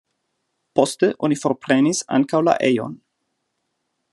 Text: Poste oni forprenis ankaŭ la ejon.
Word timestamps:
Poste 0.79 1.09
oni 1.27 1.37
forprenis 1.41 2.01
ankaŭ 2.17 2.41
la 2.49 2.57
ejon. 2.71 2.97